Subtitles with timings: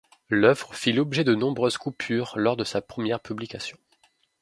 [0.31, 3.77] L'œuvre fit l'objet de nombreuses coupures lors de sa première publication.